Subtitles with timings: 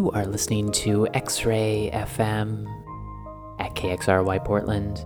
[0.00, 2.66] You are listening to X Ray FM
[3.58, 5.04] at KXRY Portland,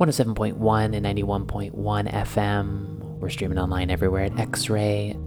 [0.00, 3.00] 107.1 and 91.1 FM.
[3.18, 5.18] We're streaming online everywhere at xray.fm.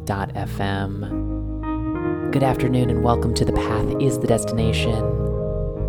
[2.31, 4.95] Good afternoon and welcome to The Path is the Destination.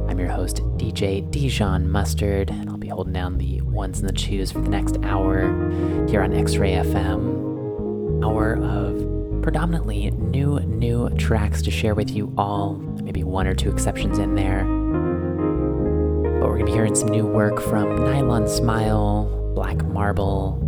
[0.07, 4.13] I'm your host, DJ Dijon Mustard, and I'll be holding down the ones and the
[4.13, 5.49] twos for the next hour
[6.11, 8.23] here on X Ray FM.
[8.23, 9.18] Hour of
[9.49, 12.75] predominantly new, new tracks to share with you all.
[13.03, 14.63] Maybe one or two exceptions in there.
[16.39, 20.61] But we're going to be hearing some new work from Nylon Smile, Black Marble,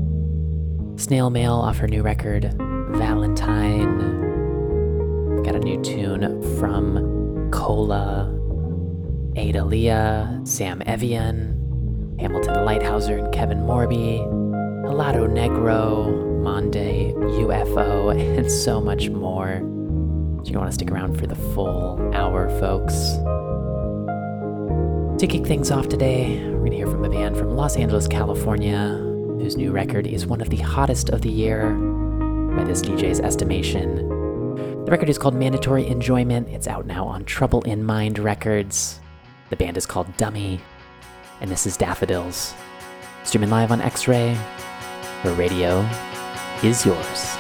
[0.97, 2.55] Snail Mail off her new record,
[2.93, 3.99] Valentine.
[5.43, 8.35] Got a new tune from Cola,
[9.37, 14.27] Ada Leah, Sam Evian, Hamilton Leithauser and Kevin Morby,
[14.87, 19.59] Helado Negro, Monde, UFO, and so much more.
[19.59, 22.95] So you're gonna wanna stick around for the full hour, folks.
[25.21, 28.97] To kick things off today, we're gonna hear from a band from Los Angeles, California,
[29.39, 31.71] whose new record is one of the hottest of the year
[32.57, 34.09] by this DJ's estimation.
[34.85, 36.49] The record is called Mandatory Enjoyment.
[36.49, 38.99] It's out now on Trouble in Mind Records.
[39.51, 40.59] The band is called Dummy,
[41.43, 42.55] and this is Daffodils.
[43.25, 44.35] Streaming live on X Ray,
[45.23, 45.87] where radio
[46.63, 47.40] is yours.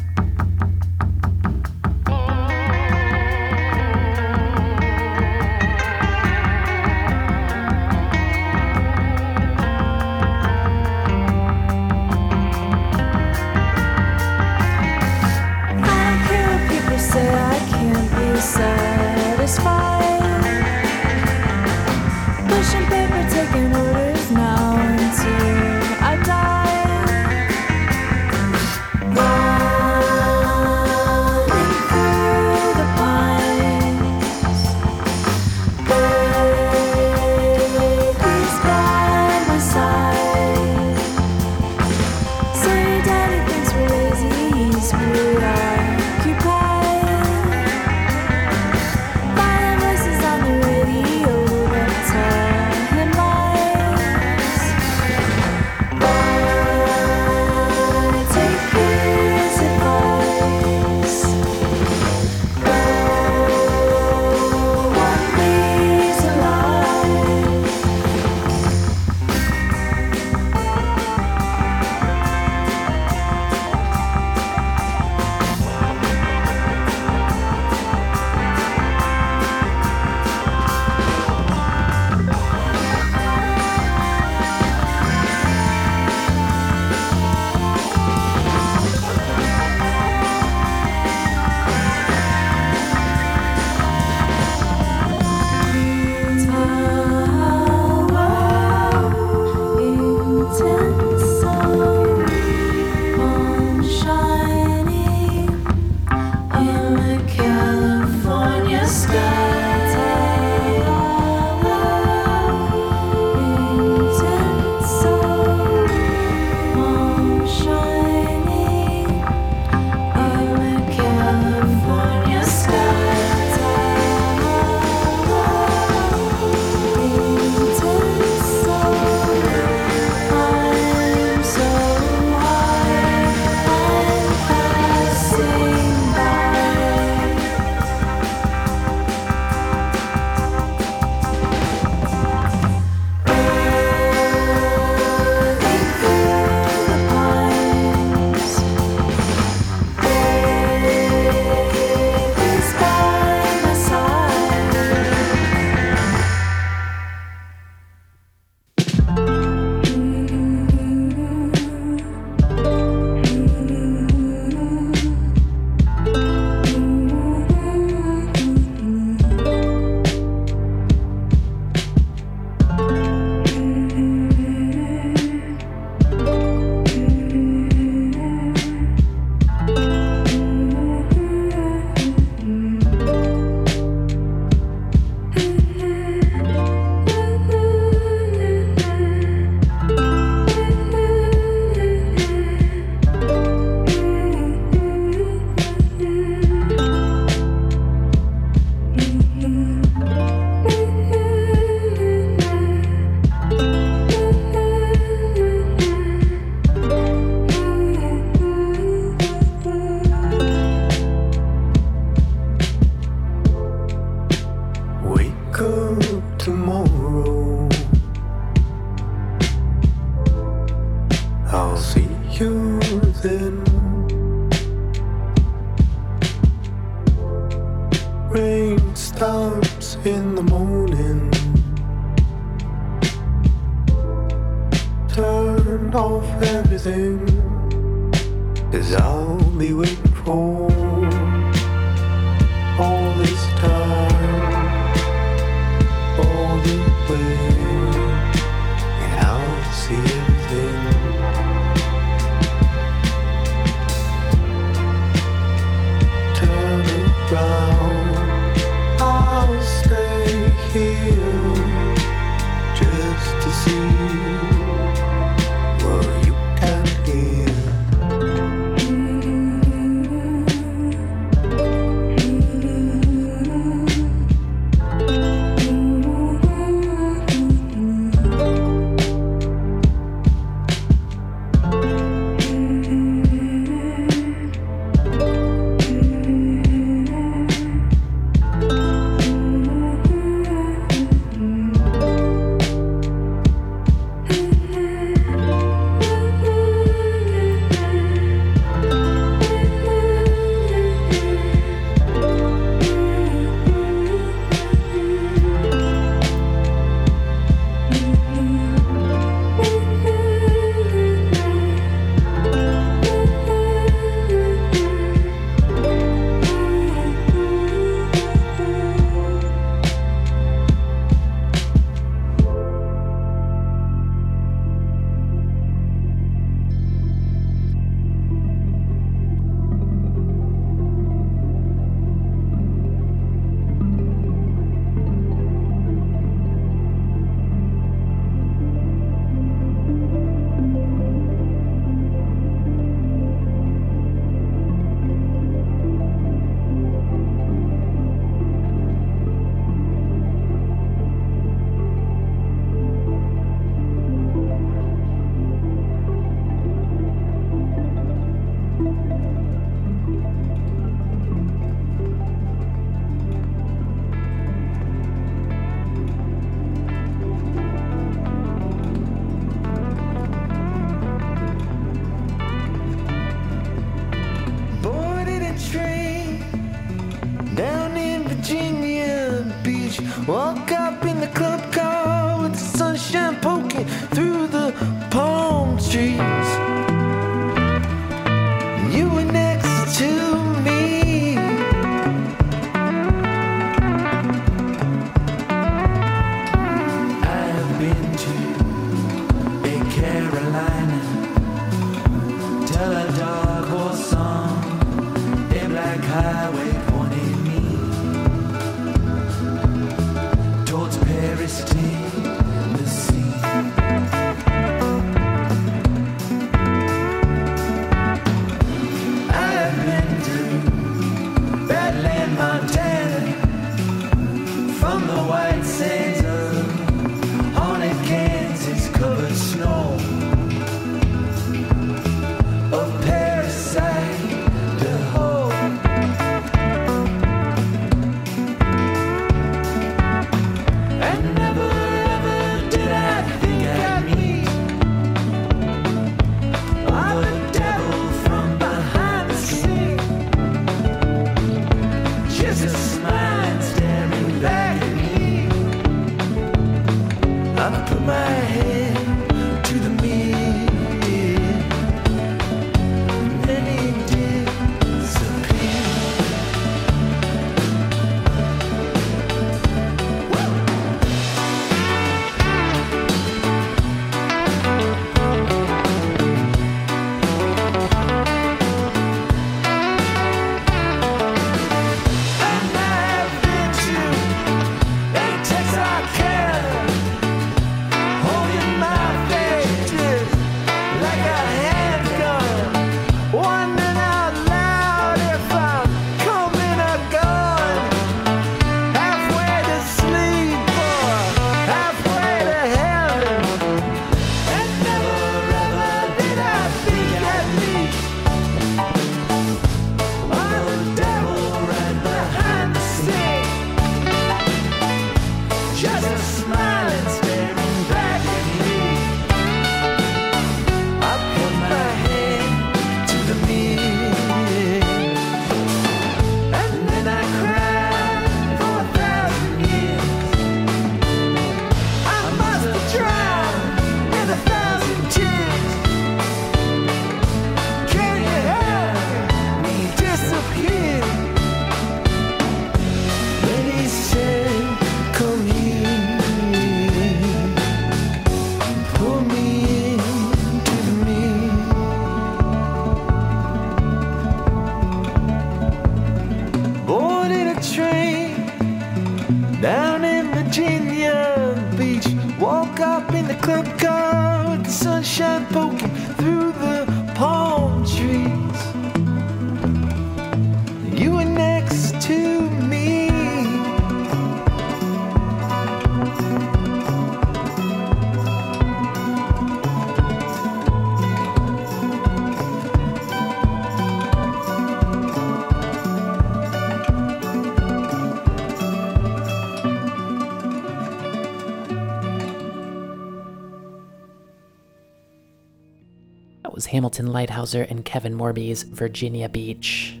[597.22, 600.00] Leithauser and Kevin Morby's Virginia Beach.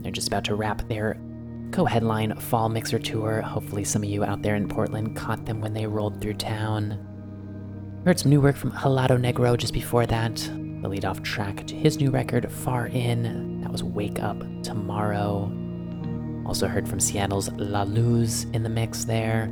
[0.00, 1.16] They're just about to wrap their
[1.70, 3.40] co headline Fall Mixer Tour.
[3.40, 6.98] Hopefully, some of you out there in Portland caught them when they rolled through town.
[8.04, 10.36] Heard some new work from Helado Negro just before that.
[10.36, 13.60] The lead off track to his new record, Far In.
[13.60, 15.52] That was Wake Up Tomorrow.
[16.46, 19.50] Also heard from Seattle's La Luz in the mix there.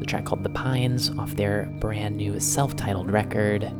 [0.00, 3.70] The track called The Pines off their brand new self titled record.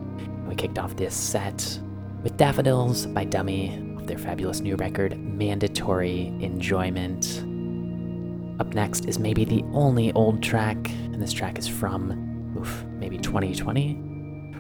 [0.47, 1.81] We kicked off this set
[2.25, 7.41] with Daffodils by Dummy off their fabulous new record, Mandatory Enjoyment.
[8.59, 13.19] Up next is maybe the only old track, and this track is from, oof, maybe
[13.19, 14.01] 2020.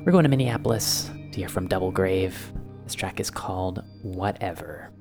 [0.04, 2.52] We're going to Minneapolis to hear from Double Grave.
[2.84, 4.93] This track is called Whatever.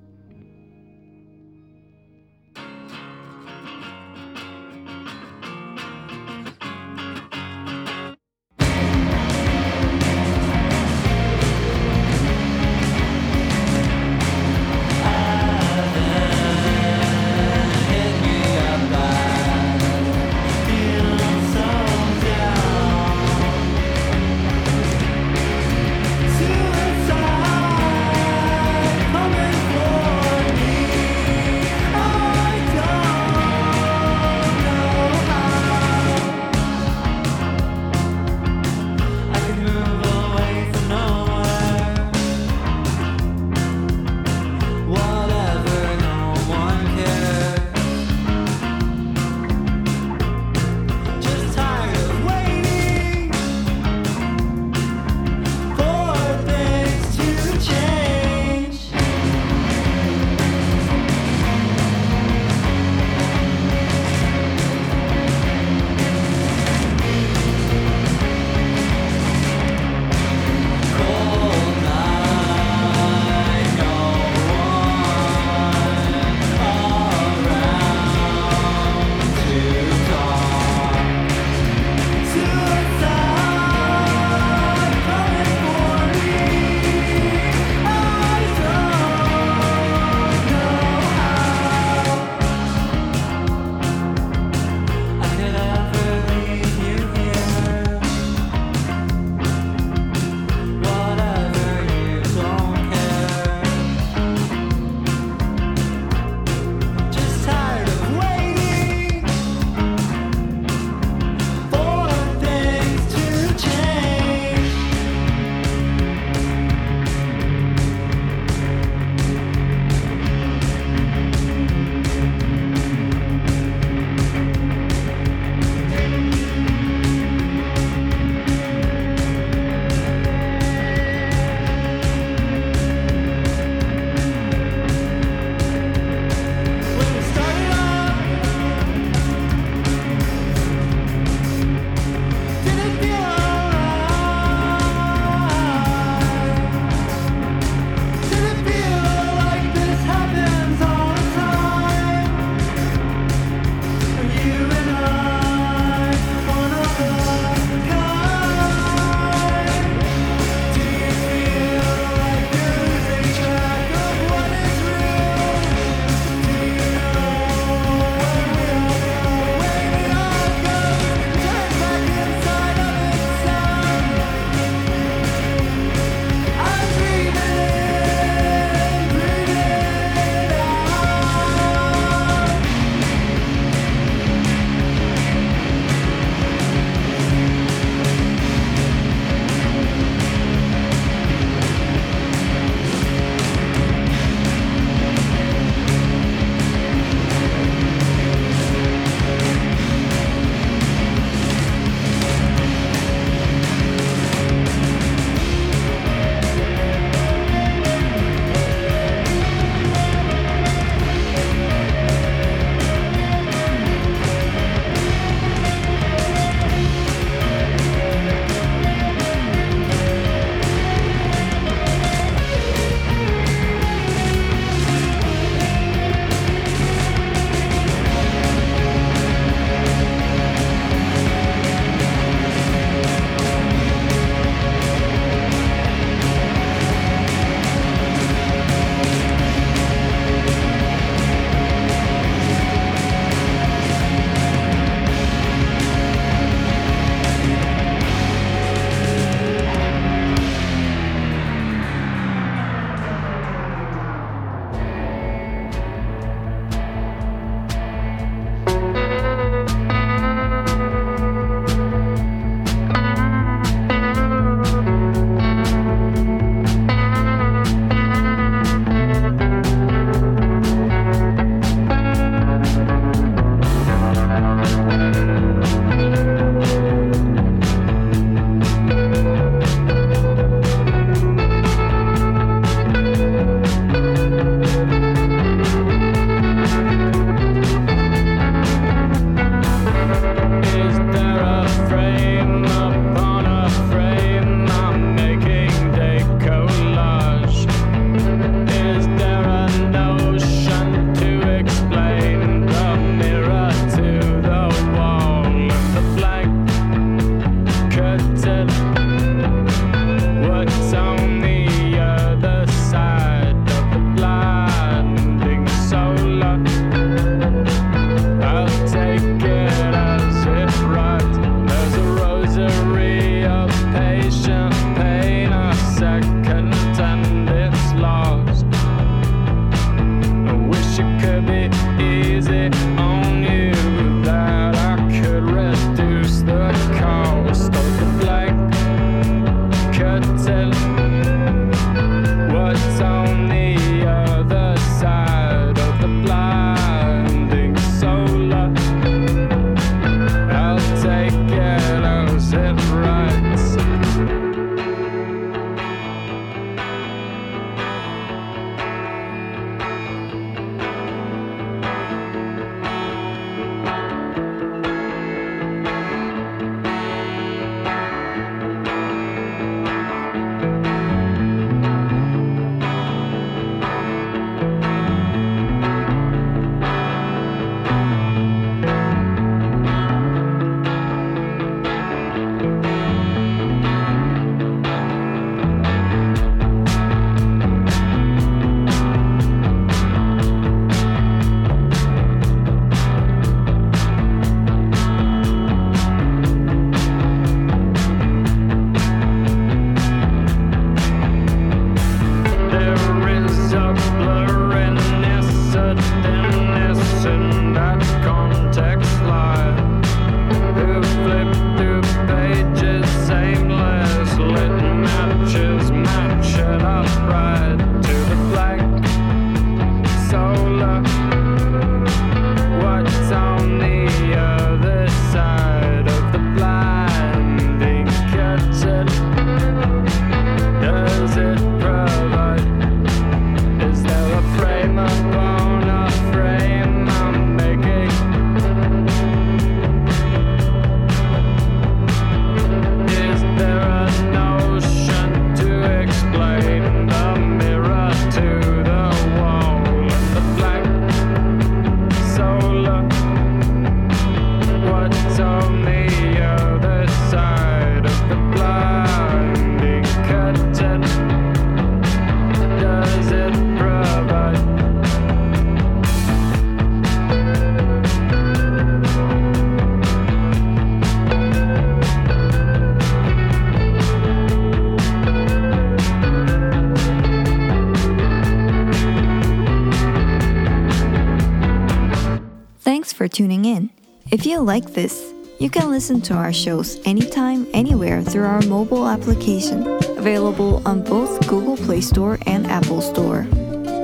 [483.34, 483.90] Tuning in.
[484.32, 489.08] If you like this, you can listen to our shows anytime, anywhere through our mobile
[489.08, 489.86] application,
[490.18, 493.46] available on both Google Play Store and Apple Store.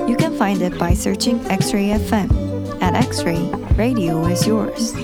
[0.08, 2.82] You can find it by searching X Ray FM.
[2.82, 3.42] At X Ray,
[3.76, 4.94] radio is yours.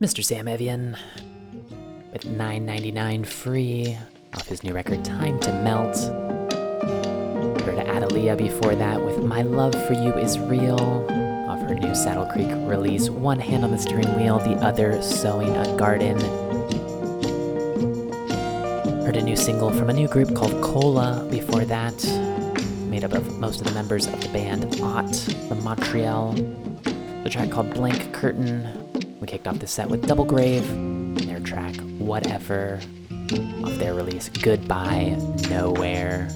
[0.00, 0.24] Mr.
[0.24, 0.96] Sam Evian
[2.10, 3.98] with 9.99 free
[4.32, 5.94] off his new record Time to Melt.
[7.60, 10.80] Heard Adelia before that with My Love for You Is Real
[11.50, 15.54] off her new Saddle Creek release One Hand on the Steering Wheel, the other Sowing
[15.54, 16.18] a Garden.
[19.04, 22.02] Heard a new single from a new group called Cola before that,
[22.88, 25.12] made up of most of the members of the band Ought
[25.50, 26.32] the Montreal.
[27.22, 28.79] The track called Blank Curtain.
[29.30, 32.80] Kicked off the set with Double Grave and their track Whatever
[33.62, 35.16] off their release Goodbye
[35.48, 36.28] Nowhere.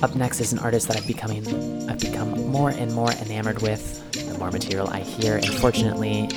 [0.00, 1.44] Up next is an artist that I've becoming
[1.90, 4.08] I've become more and more enamored with.
[4.12, 6.28] The more material I hear, and fortunately,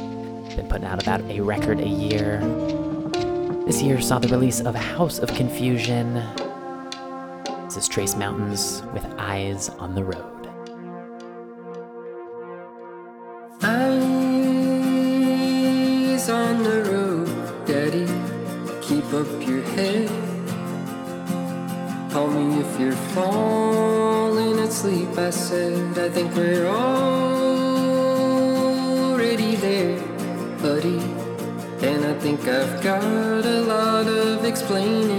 [0.56, 2.40] been putting out about a record a year.
[3.68, 6.16] This year saw the release of House of Confusion.
[7.66, 10.41] This is Trace Mountains with Eyes on the Road.
[25.32, 25.98] lesson.
[25.98, 27.16] I think we're already
[29.56, 29.98] there,
[30.62, 31.00] buddy.
[31.88, 35.11] And I think I've got a lot of explaining.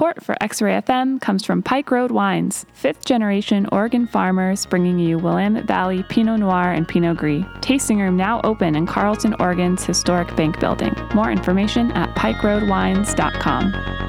[0.00, 4.98] Support for X Ray FM comes from Pike Road Wines, fifth generation Oregon farmers bringing
[4.98, 7.44] you Willamette Valley Pinot Noir and Pinot Gris.
[7.60, 10.94] Tasting room now open in Carlton, Oregon's historic bank building.
[11.14, 13.99] More information at pikeroadwines.com.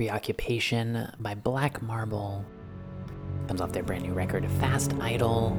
[0.00, 2.42] Preoccupation by Black Marble.
[3.48, 5.50] Comes off their brand new record, Fast Idol.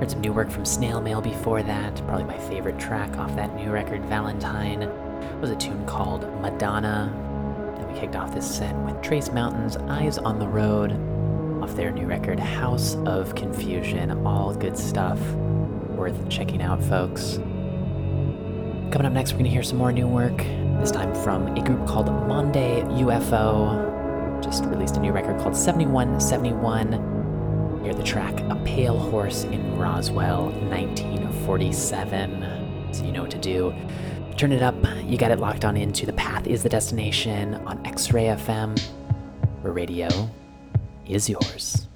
[0.00, 1.94] Heard some new work from Snail Mail before that.
[2.08, 4.90] Probably my favorite track off that new record, Valentine,
[5.40, 7.14] was a tune called Madonna.
[7.78, 10.90] And we kicked off this set with Trace Mountains Eyes on the Road
[11.62, 14.26] off their new record, House of Confusion.
[14.26, 15.20] All good stuff
[15.90, 17.36] worth checking out, folks.
[18.90, 20.44] Coming up next, we're going to hear some more new work
[20.80, 24.42] this time from a group called Monde UFO.
[24.42, 27.80] Just released a new record called 7171.
[27.82, 32.92] Hear the track A Pale Horse in Roswell, 1947.
[32.92, 33.74] So you know what to do.
[34.36, 34.74] Turn it up.
[35.04, 38.78] You got it locked on into The Path is the Destination on X Ray FM,
[39.62, 40.08] where radio
[41.06, 41.88] is yours.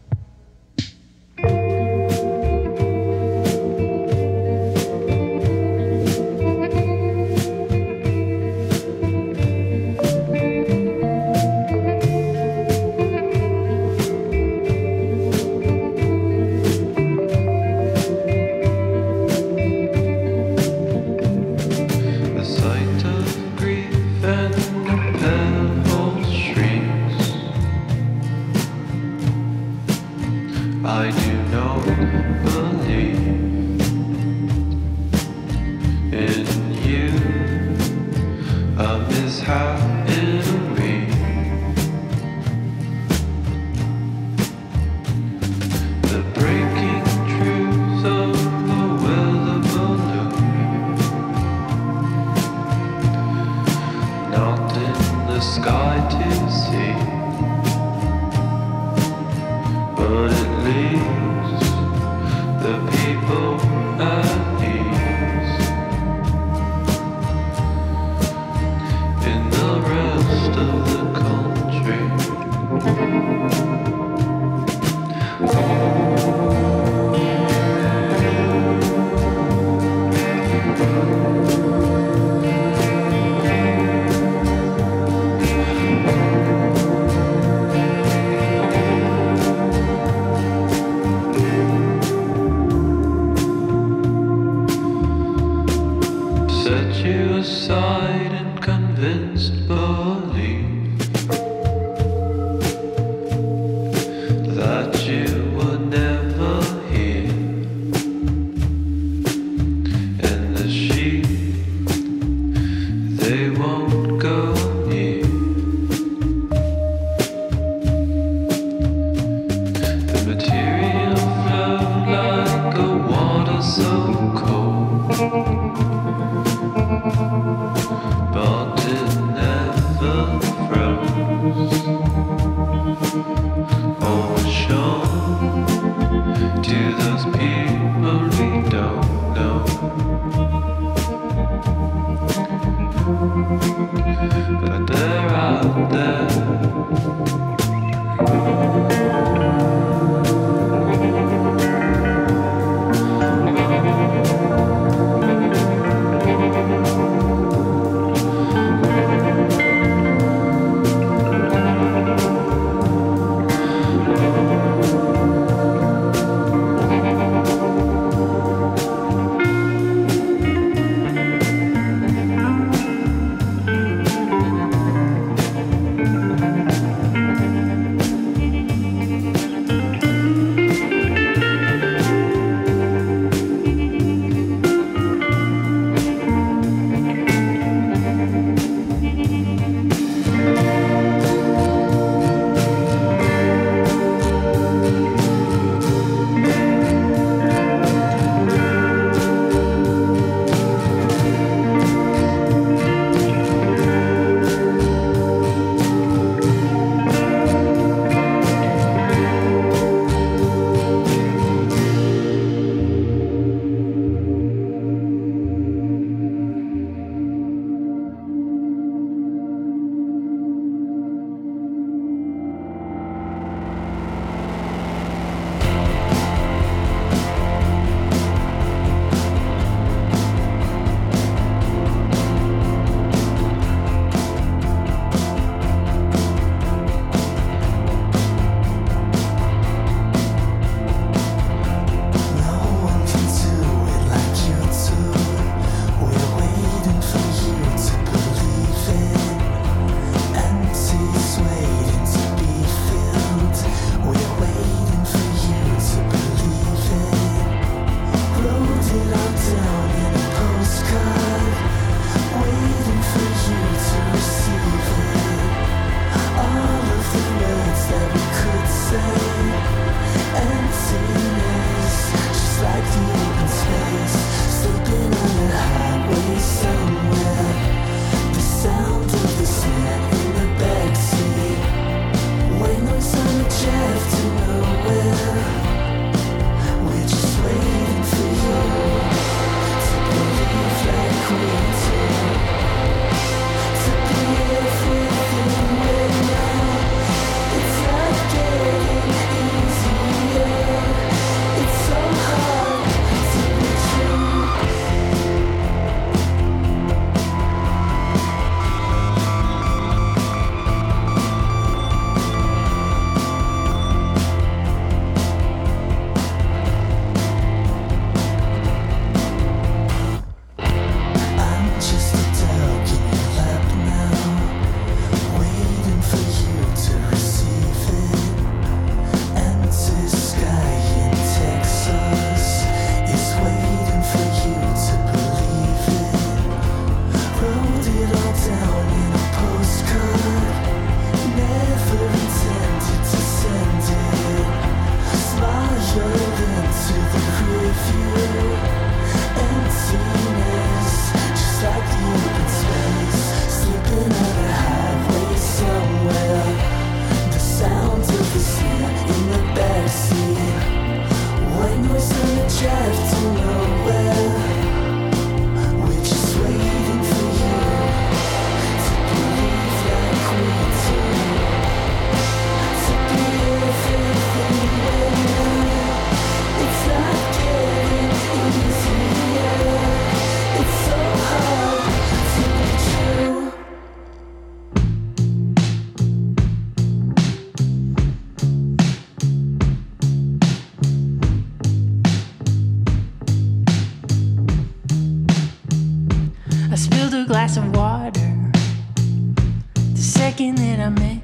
[400.39, 401.21] that I met.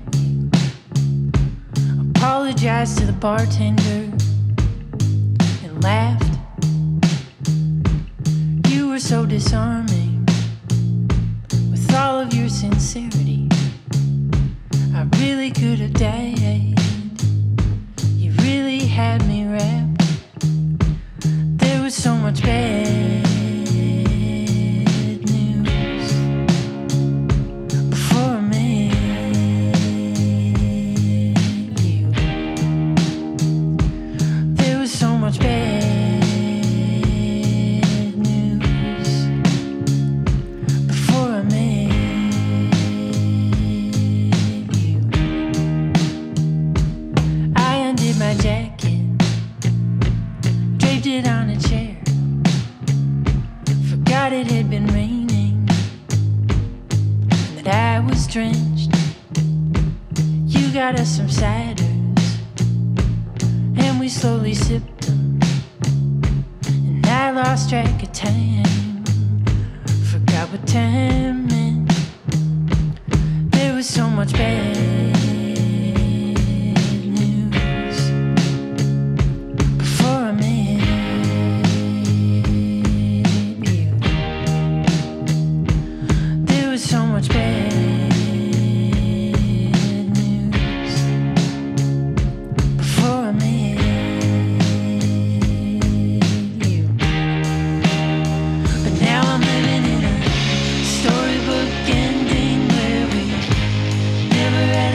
[2.17, 4.11] Apologized to the bartender
[5.63, 6.37] and laughed.
[8.71, 10.27] You were so disarming
[11.71, 13.49] with all of your sincerity.
[14.93, 16.77] I really could have died.
[18.17, 20.03] You really had me wrapped.
[21.61, 23.24] There was so much bad.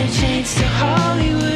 [0.09, 1.48] chains to Hollywood.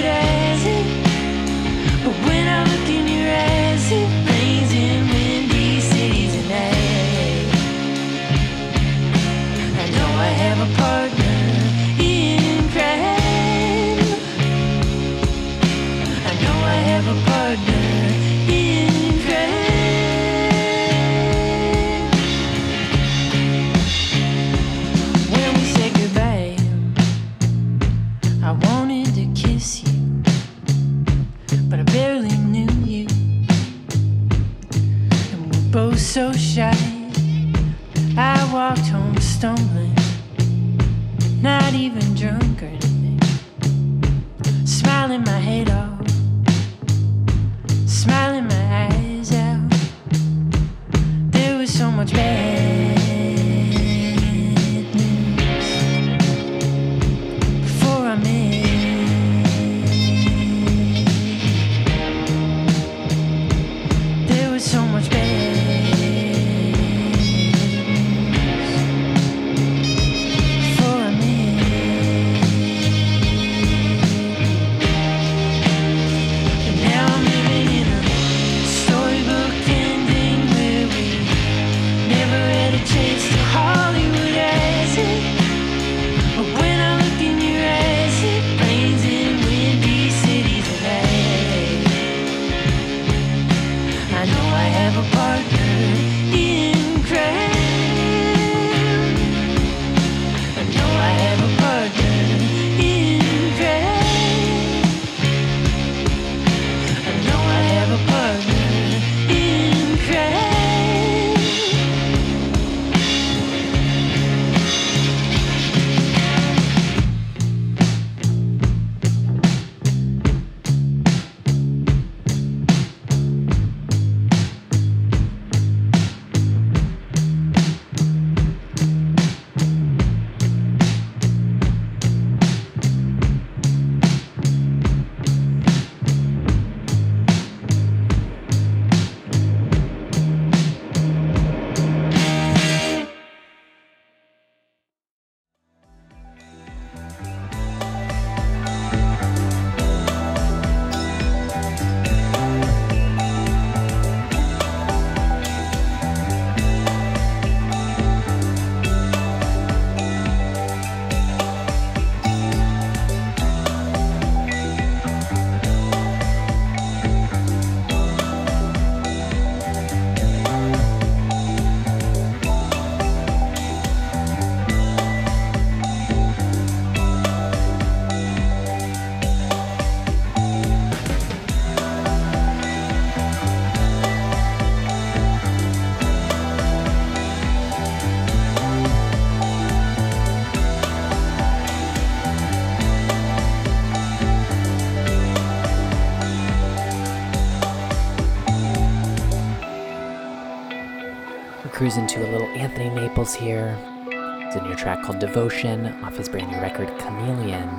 [201.93, 203.77] We're cruising to a little Anthony Naples here.
[204.07, 207.69] It's a new track called Devotion off his brand new record Chameleon.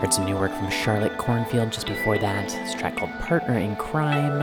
[0.00, 2.48] Heard some new work from Charlotte Cornfield just before that.
[2.48, 4.40] This track called Partner in Crime.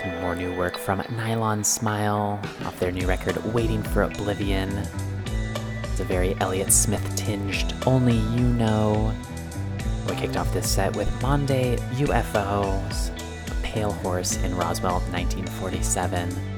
[0.00, 4.70] Some more new work from Nylon Smile off their new record Waiting for Oblivion.
[5.84, 9.14] It's a very Elliott Smith tinged Only You Know.
[10.08, 13.10] We kicked off this set with Monde UFOs,
[13.48, 16.51] a pale horse in Roswell 1947.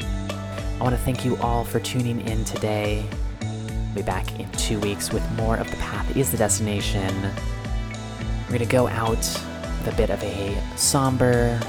[0.74, 3.06] I want to thank you all for tuning in today.
[3.40, 7.14] We'll be back in two weeks with more of The Path is the Destination.
[7.22, 11.60] We're going to go out with a bit of a somber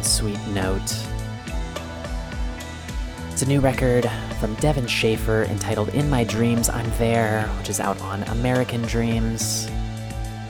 [0.00, 0.96] sweet note.
[3.32, 4.08] It's a new record
[4.38, 9.68] from Devin Shaffer entitled In My Dreams I'm There, which is out on American Dreams,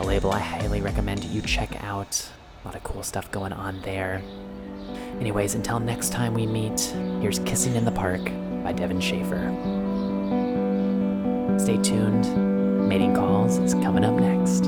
[0.00, 2.28] a label I highly recommend you check out.
[2.62, 4.22] A lot of cool stuff going on there.
[5.20, 6.80] Anyways, until next time we meet,
[7.20, 8.22] here's Kissing in the Park
[8.64, 9.50] by Devin Shaffer.
[11.58, 12.88] Stay tuned.
[12.88, 14.64] Mating Calls is coming up next.